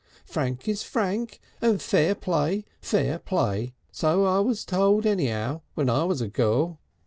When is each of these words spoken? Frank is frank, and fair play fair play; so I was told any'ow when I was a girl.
Frank 0.25 0.67
is 0.67 0.81
frank, 0.81 1.39
and 1.61 1.79
fair 1.79 2.15
play 2.15 2.65
fair 2.81 3.19
play; 3.19 3.75
so 3.91 4.25
I 4.25 4.39
was 4.39 4.65
told 4.65 5.05
any'ow 5.05 5.61
when 5.75 5.91
I 5.91 6.05
was 6.05 6.21
a 6.21 6.27
girl. 6.27 6.79